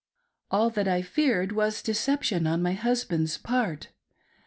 All 0.49 0.71
that 0.71 0.87
I 0.87 1.03
feared 1.03 1.51
was 1.51 1.83
deception 1.83 2.47
on 2.47 2.63
my 2.63 2.73
husband's 2.73 3.37
part. 3.37 3.89